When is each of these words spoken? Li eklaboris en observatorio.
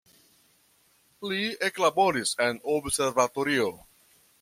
Li 1.33 1.43
eklaboris 1.69 2.35
en 2.49 2.61
observatorio. 2.81 3.75